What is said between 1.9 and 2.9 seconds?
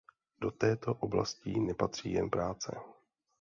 jen práce.